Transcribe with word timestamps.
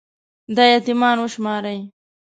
دا 0.55 0.63
يـتـيـمـان 0.73 1.17
وشمارئ 1.23 1.79